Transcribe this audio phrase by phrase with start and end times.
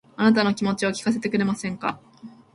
[0.17, 1.99] あなたの気持ちを聞かせてくれませんか